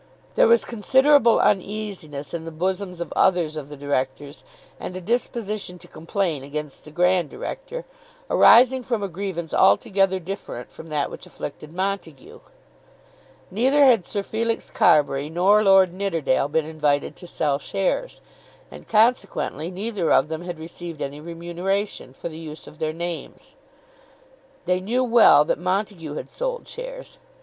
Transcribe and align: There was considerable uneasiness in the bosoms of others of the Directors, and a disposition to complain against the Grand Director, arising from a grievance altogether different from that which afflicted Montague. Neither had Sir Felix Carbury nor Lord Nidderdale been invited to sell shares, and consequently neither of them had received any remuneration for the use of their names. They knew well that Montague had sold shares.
There 0.33 0.47
was 0.47 0.65
considerable 0.65 1.39
uneasiness 1.39 2.33
in 2.33 2.43
the 2.45 2.51
bosoms 2.51 3.01
of 3.01 3.13
others 3.15 3.55
of 3.55 3.69
the 3.69 3.77
Directors, 3.77 4.43
and 4.79 4.95
a 4.95 4.99
disposition 4.99 5.77
to 5.77 5.87
complain 5.87 6.41
against 6.41 6.85
the 6.85 6.89
Grand 6.89 7.29
Director, 7.29 7.85
arising 8.27 8.81
from 8.81 9.03
a 9.03 9.07
grievance 9.07 9.53
altogether 9.53 10.19
different 10.19 10.71
from 10.71 10.89
that 10.89 11.11
which 11.11 11.27
afflicted 11.27 11.71
Montague. 11.71 12.39
Neither 13.51 13.85
had 13.85 14.03
Sir 14.03 14.23
Felix 14.23 14.71
Carbury 14.71 15.29
nor 15.29 15.61
Lord 15.63 15.93
Nidderdale 15.93 16.47
been 16.47 16.65
invited 16.65 17.15
to 17.17 17.27
sell 17.27 17.59
shares, 17.59 18.21
and 18.71 18.87
consequently 18.87 19.69
neither 19.69 20.11
of 20.11 20.29
them 20.29 20.41
had 20.41 20.57
received 20.57 21.03
any 21.03 21.21
remuneration 21.21 22.11
for 22.13 22.27
the 22.27 22.39
use 22.39 22.65
of 22.65 22.79
their 22.79 22.91
names. 22.91 23.55
They 24.65 24.79
knew 24.79 25.03
well 25.03 25.45
that 25.45 25.59
Montague 25.59 26.15
had 26.15 26.31
sold 26.31 26.67
shares. 26.67 27.19